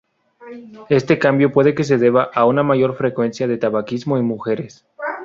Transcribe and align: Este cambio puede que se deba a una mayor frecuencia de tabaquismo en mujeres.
Este 0.89 1.19
cambio 1.19 1.51
puede 1.51 1.75
que 1.75 1.83
se 1.83 1.99
deba 1.99 2.23
a 2.33 2.45
una 2.45 2.63
mayor 2.63 2.95
frecuencia 2.95 3.47
de 3.47 3.59
tabaquismo 3.59 4.17
en 4.17 4.25
mujeres. 4.25 4.83